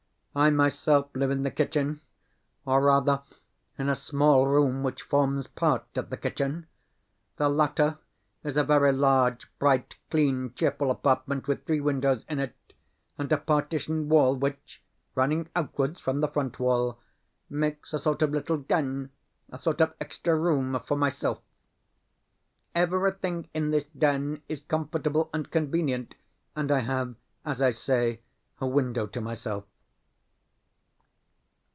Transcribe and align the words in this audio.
I 0.33 0.49
myself 0.49 1.09
live 1.13 1.29
in 1.29 1.43
the 1.43 1.51
kitchen 1.51 1.99
or, 2.65 2.81
rather, 2.81 3.21
in 3.77 3.89
a 3.89 3.97
small 3.97 4.47
room 4.47 4.81
which 4.81 5.01
forms 5.01 5.45
part 5.45 5.83
of 5.97 6.09
the 6.09 6.15
kitchen. 6.15 6.67
The 7.35 7.49
latter 7.49 7.97
is 8.41 8.55
a 8.55 8.63
very 8.63 8.93
large, 8.93 9.49
bright, 9.59 9.95
clean, 10.09 10.53
cheerful 10.53 10.89
apartment 10.89 11.49
with 11.49 11.65
three 11.65 11.81
windows 11.81 12.23
in 12.29 12.39
it, 12.39 12.55
and 13.17 13.29
a 13.29 13.35
partition 13.37 14.07
wall 14.07 14.33
which, 14.33 14.81
running 15.15 15.49
outwards 15.53 15.99
from 15.99 16.21
the 16.21 16.29
front 16.29 16.61
wall, 16.61 16.97
makes 17.49 17.93
a 17.93 17.99
sort 17.99 18.21
of 18.21 18.31
little 18.31 18.55
den, 18.55 19.09
a 19.49 19.57
sort 19.59 19.81
of 19.81 19.93
extra 19.99 20.33
room, 20.39 20.79
for 20.87 20.95
myself. 20.95 21.41
Everything 22.73 23.49
in 23.53 23.71
this 23.71 23.87
den 23.87 24.41
is 24.47 24.61
comfortable 24.61 25.29
and 25.33 25.51
convenient, 25.51 26.15
and 26.55 26.71
I 26.71 26.79
have, 26.79 27.15
as 27.43 27.61
I 27.61 27.71
say, 27.71 28.21
a 28.61 28.65
window 28.65 29.05
to 29.07 29.19
myself. 29.19 29.65